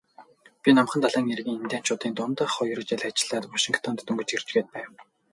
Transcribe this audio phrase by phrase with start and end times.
[0.61, 4.89] Би Номхон далайн эргийн индианчуудын дунд хоёр жил ажиллаад Вашингтонд дөнгөж ирчхээд байв.